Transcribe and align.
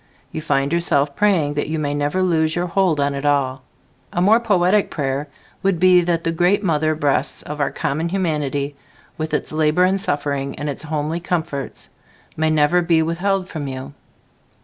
You 0.31 0.41
find 0.41 0.73
yourself 0.73 1.15
praying 1.15 1.53
that 1.53 1.69
you 1.69 1.77
may 1.77 1.93
never 1.93 2.23
lose 2.23 2.55
your 2.55 2.65
hold 2.65 2.99
on 2.99 3.13
it 3.13 3.23
all. 3.23 3.61
A 4.11 4.19
more 4.19 4.39
poetic 4.39 4.89
prayer 4.89 5.27
would 5.61 5.79
be 5.79 6.01
that 6.01 6.23
the 6.23 6.31
great 6.31 6.63
mother 6.63 6.95
breasts 6.95 7.43
of 7.43 7.59
our 7.59 7.69
common 7.69 8.09
humanity, 8.09 8.75
with 9.19 9.31
its 9.31 9.51
labor 9.51 9.83
and 9.83 10.01
suffering 10.01 10.57
and 10.57 10.67
its 10.67 10.81
homely 10.81 11.19
comforts, 11.19 11.89
may 12.35 12.49
never 12.49 12.81
be 12.81 13.03
withheld 13.03 13.47
from 13.47 13.67
you. 13.67 13.93